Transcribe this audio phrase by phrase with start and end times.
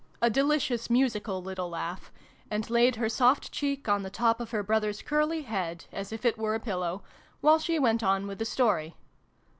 [0.19, 2.11] a delicious musical little laugh,
[2.49, 6.25] and laid her soft cheek on the top of her brother's curly head, as if
[6.25, 7.03] it were a pillow,
[7.41, 8.95] while she went on with the story.